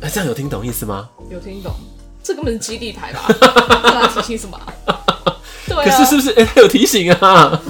[0.00, 1.06] 哎、欸，这样有听懂意思吗？
[1.30, 1.74] 有听懂。
[2.22, 3.26] 这根本是基地牌吧？
[4.08, 4.58] 他提醒什么？
[5.68, 5.84] 对、啊。
[5.84, 6.30] 可是是不是？
[6.40, 7.62] 哎、欸，他有提醒啊。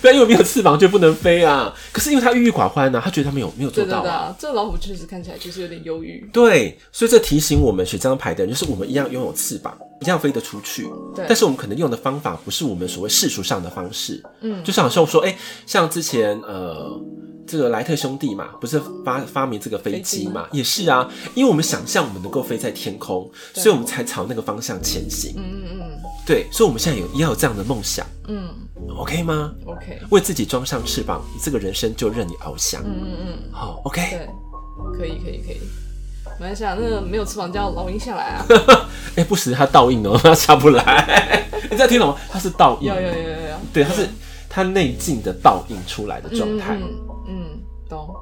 [0.00, 1.74] 不要因为没有翅膀就不能飞啊！
[1.92, 4.02] 可是因为他郁郁寡欢呢，他觉得他没有没有做到啊。
[4.02, 6.28] 对对对啊，这老虎确实看起来就是有点忧郁。
[6.32, 10.88] 对，所以这提醒我们选这张牌的人，就是我们一样拥有翅膀，一样飞得出去。
[11.14, 14.22] 对，但是我们可能用的方法不是我们所谓世俗上的方式。
[14.40, 17.00] 嗯，就是好像说，哎、欸，像之前呃。
[17.46, 20.46] 这个莱特兄弟嘛，不是发发明这个飞机嘛？
[20.52, 25.34] 也是啊，因为我们想象我们能够飞在天空，所以我们才朝那个方向前行。
[25.36, 28.06] 嗯嗯嗯，对，所以我们现在有要有这样的梦想。
[28.28, 28.48] 嗯
[28.88, 32.82] ，OK 吗？OK，为自己装上翅膀，这个人生就任你翱翔。
[32.82, 34.28] 嗯嗯嗯，好，OK，对，
[34.98, 35.60] 可以可以可以。
[36.38, 38.46] 没关系啊，那个没有翅膀叫老鹰下来啊。
[39.16, 41.46] 哎、欸，不时它倒映哦，它下不来。
[41.70, 42.16] 你在听懂吗？
[42.30, 42.88] 它是倒映。
[42.88, 43.56] 有有有有有。
[43.72, 44.08] 对，它是。
[44.52, 46.74] 它内镜的倒映出来的状态。
[46.74, 46.82] 嗯，
[47.28, 48.12] 嗯，懂。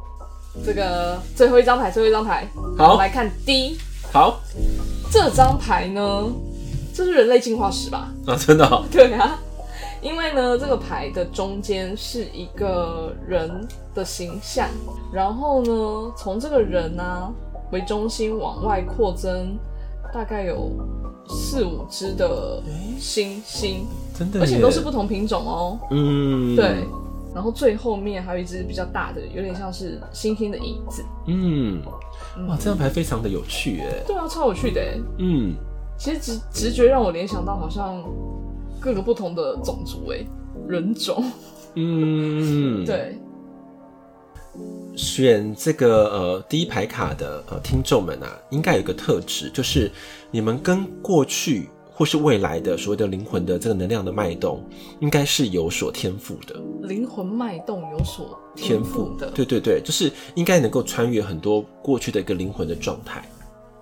[0.62, 3.79] 这个最后一张牌，最后一张牌，好，来看 D。
[4.12, 4.38] 好，
[5.11, 6.27] 这张牌呢，
[6.94, 8.12] 这是人类进化史吧？
[8.27, 8.85] 啊，真的、哦？
[8.92, 9.38] 对啊，
[10.01, 14.69] 因为呢，这个牌的中间是一个人的形象，
[15.13, 17.33] 然后呢，从这个人呢、啊、
[17.73, 19.59] 为中心往外扩增，
[20.13, 20.71] 大概有
[21.29, 22.63] 四五只的
[22.99, 25.79] 星星，真的，而且都是不同品种哦。
[25.91, 26.85] 嗯，对。
[27.35, 31.05] 然后最后面还有一只比较大的，有点像是星星的影子。
[31.27, 31.81] 嗯，
[32.49, 34.03] 哇，这张牌非常的有趣哎。
[34.07, 34.99] 对啊，超有趣的哎。
[35.19, 35.55] 嗯，
[35.97, 38.03] 其实直直觉让我联想到好像
[38.81, 40.25] 各个不同的种族哎，
[40.67, 41.25] 人种。
[41.75, 43.19] 嗯， 对。
[44.97, 49.91] 选这个呃第一排卡的呃听众们啊，应该有一个特质，就是
[50.31, 51.69] 你们跟过去。
[51.91, 54.64] 或是未来的所谓的灵魂的这个能量的脉动，
[55.01, 56.55] 应该是有所天赋的。
[56.83, 63.29] 灵魂脉动有所天赋的，对对对，就是应该能够穿越很多过去的一个灵魂的状态。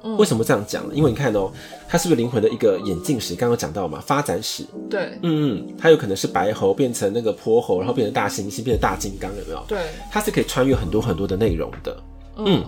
[0.06, 0.94] 嗯，为什么这样讲呢？
[0.94, 1.52] 因为你看哦、喔，
[1.88, 3.34] 它是不是灵魂的一个演进史？
[3.34, 4.64] 刚刚讲到嘛，发展史。
[4.88, 9.64] 对，嗯嗯，它有可能是白猴变成那个泼猴，然后变成大猩猩，变成大金刚，有没有？
[9.66, 9.78] 对，
[10.10, 11.96] 它是可以穿越很多很多的内容的。
[12.36, 12.44] 嗯。
[12.46, 12.64] 嗯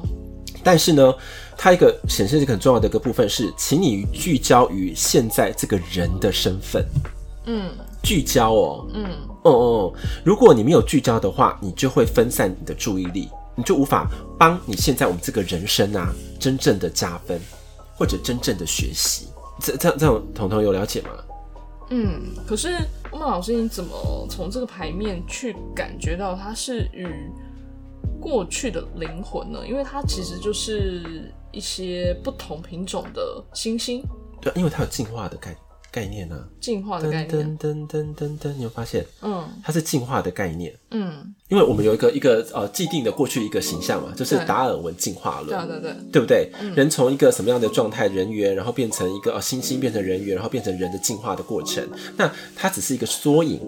[0.65, 1.15] 但是呢，
[1.57, 6.85] 它一个显示一个很重要的一个部分是，请你聚焦于现在这个人的身份。
[7.47, 7.71] 嗯，
[8.03, 8.87] 聚焦哦。
[8.93, 9.05] 嗯，
[9.45, 9.93] 哦哦，
[10.25, 17.41] 如果你没有聚焦的话，你就会分散你的注意力，你就无法帮你现在我们这个人生啊真正的加分，
[17.97, 19.29] 或者真正的学习。
[19.61, 21.11] 这这这种彤彤有了解吗？
[21.91, 22.77] 嗯，可是
[23.11, 27.07] 欧曼老师，你怎么从这个牌面去感觉到它是与？
[28.21, 29.65] 过去的灵魂呢？
[29.65, 34.03] 因为它其实就是一些不同品种的星星。
[34.41, 35.57] 对，因为它有进化的概
[35.91, 36.45] 概念呢、啊。
[36.61, 37.59] 进化的概念。
[37.59, 39.05] 噔噔噔噔噔，你会发现？
[39.23, 40.75] 嗯，它是进化的概念。
[40.91, 45.69] 嗯，因为我们有一个一个呃既定的过去一个形象嘛，就是达尔文进化论。
[45.69, 46.53] 对对对，对不对？
[46.61, 51.87] 嗯、人从一个什么样的状态人猿，然后变成一个呃星星，变成人猿，然后变成人的进化的过程。
[52.17, 53.61] 那它只是一个缩影。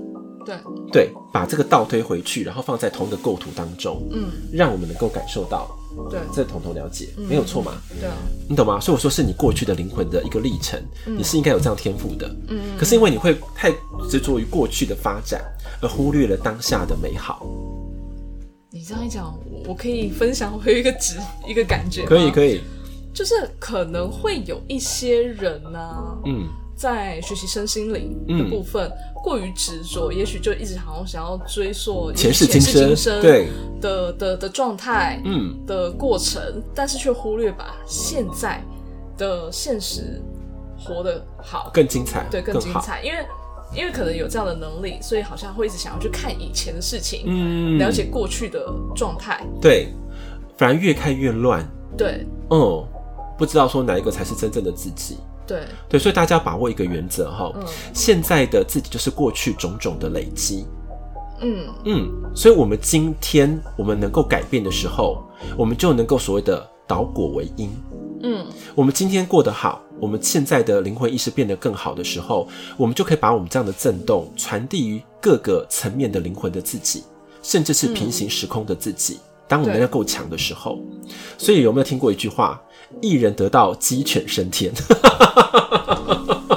[0.46, 0.56] 对
[0.90, 5.68] 对，把这个倒推回去，然后放在同一个构图当中，嗯，让我们能够感受到，
[6.10, 7.72] 对，这统统了解，没有错嘛？
[8.00, 8.14] 对啊，
[8.48, 8.78] 你懂吗？
[8.80, 13.72] 所以我说是你过去的灵魂的一个历程，你是应该有这样天赋的，嗯，可是因为你会太
[14.08, 15.42] 执着于过去的发展，
[15.82, 17.46] 而忽略了当下的美好。
[18.70, 21.16] 你这样一讲，我可以分享我有一个直
[21.48, 22.60] 一个感觉，可以可以，
[23.12, 26.46] 就是可能会有一些人呢、嗯。
[26.80, 32.58] 在学习身心灵的部分，嗯、过于执着，也许就一直好像想要追溯前世今
[32.96, 33.48] 生，对。
[33.82, 35.54] 的的的状态，嗯。
[35.66, 36.40] 的过程，
[36.74, 38.64] 但是却忽略把现在
[39.18, 40.22] 的现实
[40.78, 43.26] 活得好，更精彩，对，更精彩，因为
[43.76, 49.92] 因为可能有这样的能力，所以好像会一直想要去看以前的事情，嗯，了解过去的状态，对，
[50.56, 51.62] 反而越看越乱，
[51.94, 52.82] 对，嗯，
[53.36, 55.18] 不知道说哪一个才是真正的自己。
[55.50, 55.62] 对。
[55.88, 60.64] 对，所以大家把握一个原则哈，嗯，现在的自己就是过去种种的累积，
[61.40, 61.66] 嗯。
[61.84, 65.24] 嗯，所以我们今天我们能够改变的时候，
[65.56, 67.70] 我们就能够所谓的导果为因，
[68.22, 77.02] 嗯，我们今天过得好，我们现在的灵魂意识变得更好的时候，我们就可以把我们这样的震动传递于各个层面的灵魂的自己，
[77.42, 79.14] 甚至是平行时空的自己。
[79.14, 80.78] 嗯，当我们能量够强的时候，
[81.36, 82.62] 所以有没有听过一句话？
[83.00, 84.72] 一人得道，鸡犬升天。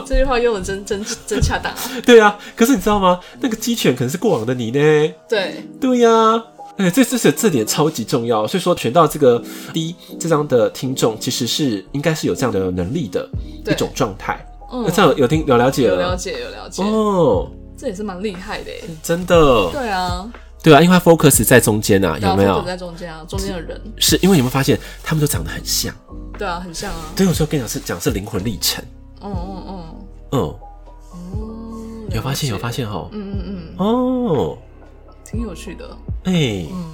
[0.06, 1.80] 这句话用的真真真恰当啊！
[2.06, 3.20] 对啊，可是你知道吗？
[3.40, 4.80] 那个鸡犬可能是过往的你呢。
[5.28, 6.46] 对对呀、啊，
[6.78, 8.46] 哎，这这是这点超级重要。
[8.46, 9.42] 所以说，选到这个
[9.74, 13.28] 第一这张的听众，其实是应该是有这样的能力的
[13.66, 14.46] 一种状态。
[14.72, 19.72] 那、嗯、这样有听有了解了，有了解有了解哦，这也是蛮厉害的，真的。
[19.72, 20.30] 对啊。
[20.64, 22.64] 对啊，因为它 focus 在中间啊，有没有？
[22.64, 25.94] 在中间啊，中间的人是因为有没有发现他们都长得很像？
[26.40, 27.12] 对啊，很像啊。
[27.16, 28.84] 对，有时候跟你讲是讲是灵魂历程。
[29.22, 29.84] 嗯嗯嗯
[30.32, 30.56] 嗯。
[31.14, 33.08] 嗯，有发现有发现哈？
[33.12, 33.86] 嗯嗯嗯。
[33.86, 34.58] 哦，
[35.26, 35.86] 挺有趣的。
[36.24, 36.70] 哎、欸。
[36.72, 36.86] 嗯。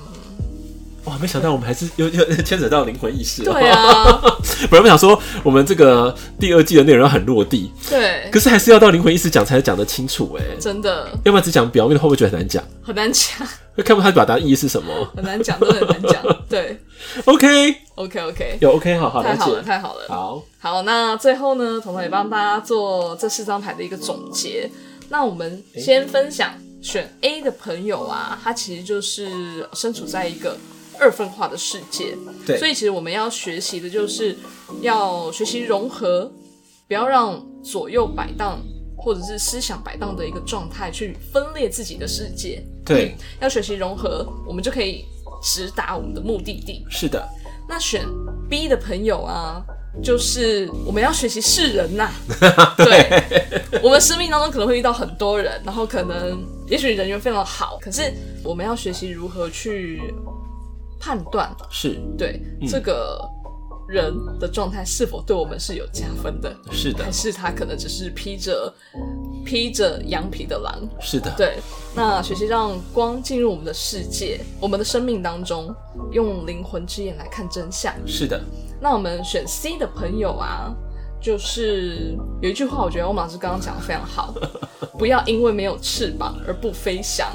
[1.06, 3.44] 哇，没想到我们还是又又牵扯到灵魂意识。
[3.44, 4.04] 对啊，
[4.70, 11.10] 本来我想说我们这个第二季的内容要很落地，对，可是还是要到灵魂意识讲才讲得清楚哎，真的。
[11.24, 12.64] 要不然只讲表面的，会不会觉得很难讲？
[12.84, 14.94] 很难讲， 会看不出他表达意义是什么？
[15.16, 16.24] 很难讲，真的很难讲。
[16.50, 16.80] 对
[17.26, 20.82] ，OK，OK，OK，有 OK，好好，太好了，太好了，好好。
[20.84, 24.70] 那最后呢，彤彤也帮大家做这四张牌的一个总结。
[25.10, 30.58] 那我们先分享选 A 的朋友啊，他其实就是身处在一个。
[31.00, 34.36] 二分化的世界，对，所以其实我们要学习的就是
[34.82, 36.32] 要学习融合，
[36.88, 38.60] 不要让左右摆荡
[38.98, 42.64] 或者是思想摆荡的一个状态去分裂自己的世界。
[42.86, 45.06] 对，嗯、要学习融合，我们就可以
[45.42, 46.86] 直达我们的目的地。
[46.90, 47.28] 是的。
[47.68, 48.04] 那选
[48.50, 49.64] B 的朋友啊，
[50.04, 52.10] 就是我们要学习是人呐、
[52.58, 52.76] 啊。
[52.78, 58.12] 对，我们生命当中可能会遇到很多人，然后可能也许人缘非常好，可是
[58.44, 60.02] 我们要学习如何去
[61.00, 63.20] 判断，是对、嗯、这个。
[63.92, 66.56] 人的状态是否对我们是有加分的？
[66.72, 68.72] 是的，还是他可能只是披着
[69.44, 70.80] 披着羊皮的狼？
[71.02, 71.58] 是的，对。
[71.96, 75.74] 那学习让光进入我们的世界，我们的生命当中，
[76.12, 77.92] 用灵魂之眼来看真相。
[78.06, 78.40] 是的。
[78.80, 80.72] 那我们选 C 的朋友啊，
[81.20, 84.36] 就是有一句话，我觉得欧马老师刚刚讲的非常好，
[85.00, 87.26] 不要因为没有翅膀而不飞翔。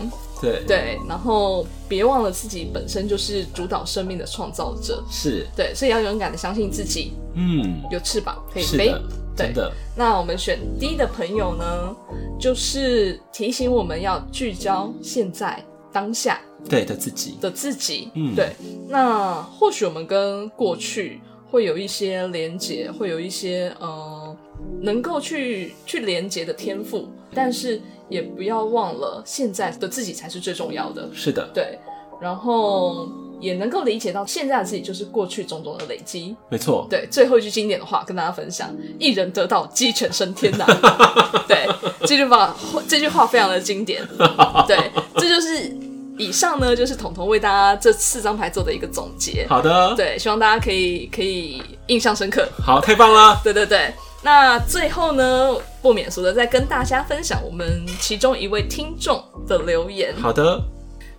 [0.45, 0.64] 对。
[0.66, 5.47] 对，然后别忘了自己本身就是主导生命的创造者，是。
[5.57, 8.95] 对，所以要勇敢的相信自己，嗯，有翅膀可以飞，
[9.36, 9.53] 对。
[9.53, 9.72] 的。
[9.97, 11.97] 那我们选 D 的朋友呢，
[12.38, 17.36] 就是提醒我们要聚焦现在当下，对的自己。
[17.40, 18.55] 的自己，嗯，对。
[18.88, 21.20] 那或许我们跟过去
[21.51, 24.36] 会有一些连结，会有一些呃
[24.81, 27.81] 能够去去连接的天赋，但是。
[28.11, 31.09] 也不要忘了，现在的自己才是最重要的。
[31.15, 31.79] 是的，对，
[32.21, 33.09] 然后
[33.41, 36.37] 也能够理解到，现在的自己就是过去种种的累积。
[36.51, 40.67] 没错，对，最后一句经典的话跟大家分享：一人得道，鸡犬升天呐。
[41.49, 41.67] 对，
[42.07, 42.55] 这句话，
[42.87, 44.07] 这句话非常的经典。
[44.69, 44.79] 对，
[45.17, 45.75] 这就是
[46.19, 49.47] 以上呢，就是彤彤为大家这四张牌做的一个总结。
[49.49, 52.47] 好的，对，希望大家可以可以印象深刻。
[52.62, 53.41] 好，太棒了。
[53.43, 53.95] 对对对。
[54.25, 60.16] 那最后呢，不免俗的再跟大家分享我们其中一位听众的留言。
[60.16, 60.59] 好的，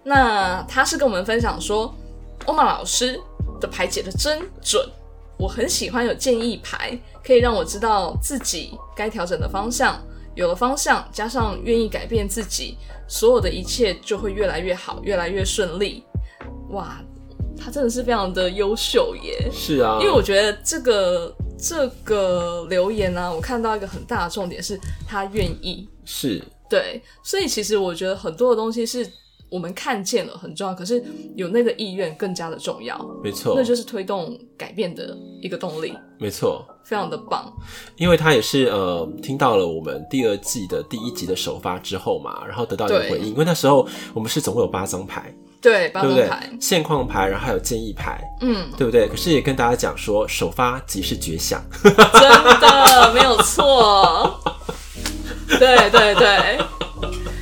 [0.03, 1.93] 那他是跟我们分享说，
[2.45, 3.21] 欧玛老师
[3.61, 4.83] 的牌解的真准，
[5.37, 10.01] 我很喜欢有建议牌，可以让我知道自己该调整的方向。
[10.33, 12.75] 有了方向，加上愿意改变自己，
[13.07, 16.03] 所有的一切就会越来越好，越来越顺利。
[16.71, 16.99] 哇，
[17.55, 19.47] 他真的是非常的优秀耶！
[19.53, 21.31] 是啊，因为我觉得这个。
[21.57, 26.41] 这个留言呢、啊，我看到一个很大的重点是他愿意，是。
[26.67, 29.07] 对，所以其实我觉得很多的东西是
[29.51, 31.03] 我们看见了很重要，可是
[31.35, 37.53] 有那个意愿更加的重要，没错，那就是推动改变的一个动力，没错，非常的棒，
[37.97, 45.33] 因为他也是呃听到了我们第二季的第一集的首发之后嘛，然后得到一个回应，因为那时候我们是总共有八张牌。
[45.65, 46.29] 对，对不对？
[46.61, 49.07] 现况牌，然后还有建议牌，嗯，对不对？
[49.07, 51.91] 可是也跟大家讲说，首发即是绝响，真
[52.61, 54.39] 的没有错。
[55.57, 56.59] 对对对，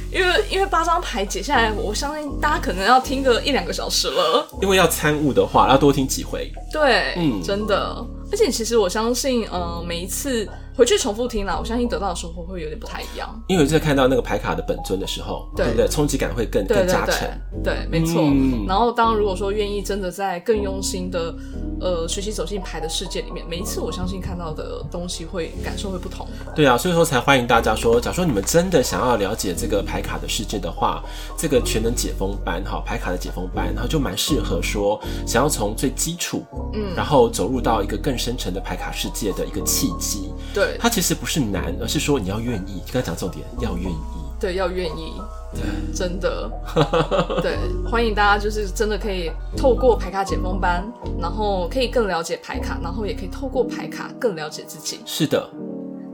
[0.10, 4.48] 因为因为八张牌解下来，我相信大家可能要听个一两个小时了。
[4.62, 6.50] 因为要参悟的话，要多听几回。
[6.72, 7.94] 对，嗯，真的。
[8.32, 10.48] 而且其实我相信，呃，每一次。
[10.76, 13.30] 回去重复听了，我相信得到的收获会有点不太一样。
[13.48, 15.88] 因为在看到那个牌卡的本尊的时候，对，不对？
[15.88, 17.30] 冲击感会更更加沉。
[17.64, 18.24] 对，没错。
[18.24, 21.34] 嗯、然后当如果说愿意真的在更用心的
[21.80, 26.28] 呃学习走进牌的世界里面，每一次我相信看到的东西会感受会不同。
[26.56, 31.04] 对啊，所以说才欢迎大家说，假如说你们真的想要了解这个牌卡的世界的话，
[31.38, 36.44] 这个全能解封班哈，牌卡的解封班，然后就蛮适合说想要从最基础，
[36.74, 40.32] 嗯，然后走入到一个更深层的牌卡世界的一个契机。
[40.54, 40.63] 对。
[40.80, 42.82] 它其实不是难，而是说你要愿意。
[42.92, 43.96] 刚才讲重点，要愿意。
[44.40, 45.14] 对，要愿意。
[45.54, 45.62] 对，
[45.94, 46.50] 真的。
[47.42, 47.58] 对，
[47.90, 50.84] 欢迎大家，就是真的可以透过排卡解封班，
[51.20, 55.00] 然后可以更了解排卡，然后也可以透过排卡更了解自己。
[55.06, 55.50] 是的。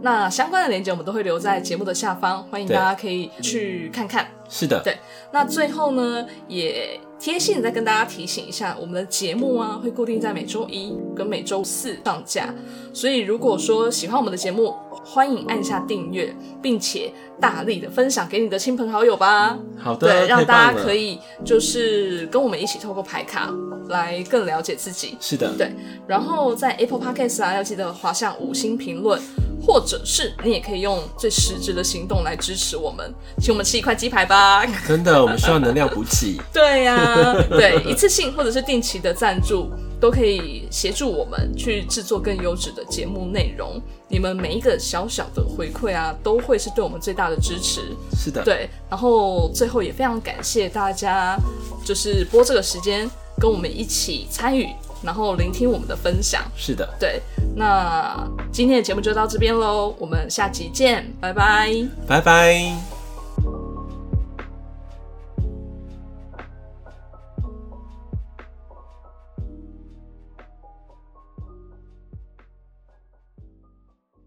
[0.01, 4.27] 那相关的链接我们都会留在节目的下方，欢迎大家可以去看看。
[4.47, 4.79] 是的。
[4.83, 4.97] 对。
[5.31, 6.99] 那最后呢，也。
[7.19, 12.53] 贴心的再跟大家提醒一下，我们的节目啊会固定在每周一跟每周四上架，
[12.93, 19.57] 所以如果说喜欢我们的节目，欢迎按下订阅，并且大力的分享给你的亲朋好友吧。
[19.77, 23.53] 好的，对，让大家可以就是跟我们一起透过牌卡
[23.89, 25.17] 来更了解自己。
[25.19, 25.71] 是的，对。
[26.07, 29.19] 然后在 Apple Podcast 啊，要记得滑向五星评论。
[29.61, 34.65] 或者是你也可以用最实质的行动来支持我们，请我们吃一块鸡排吧。
[34.87, 36.39] 真的，我们需要能量补给。
[36.53, 39.69] 对呀、啊，对，一次性或者是定期的赞助
[39.99, 43.81] 都可以协助我们去制作更优质的节目内容。
[44.07, 47.95] 你们每一个小小的回馈啊，都会是对我们最大的支持。
[48.15, 48.69] 是的，对。
[48.89, 51.37] 然后最后也非常感谢大家，
[51.85, 54.67] 就是播这个时间跟我们一起参与。
[55.01, 57.21] 然后聆听我们的分享，是的，对。
[57.55, 58.21] 那
[58.51, 61.73] 今天的节目就到这边喽，我们下集见，拜拜，
[62.05, 62.98] 拜拜。